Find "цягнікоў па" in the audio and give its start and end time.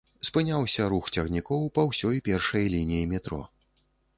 1.17-1.81